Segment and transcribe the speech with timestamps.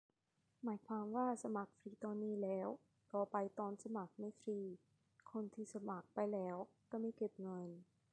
[0.63, 2.67] หมายความว่า สมัครฟรีตอนนี้แล้ว
[3.13, 4.59] ต่อไปตอนสมัครไม่ฟรี
[5.31, 6.55] คนที่สมัครไปแล้ว
[6.91, 7.69] ก็ไม่เก็บเงิน?